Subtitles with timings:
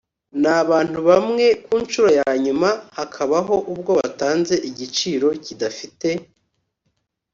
[0.41, 6.09] n abantu bamwe ku nshuro ya nyuma hakabaho ubwo batanze igiciro kidafite